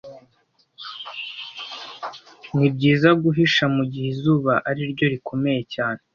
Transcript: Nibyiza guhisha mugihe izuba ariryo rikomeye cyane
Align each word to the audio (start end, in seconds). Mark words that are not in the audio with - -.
Nibyiza 2.55 3.09
guhisha 3.23 3.63
mugihe 3.75 4.07
izuba 4.13 4.53
ariryo 4.69 5.05
rikomeye 5.13 5.61
cyane 5.73 6.01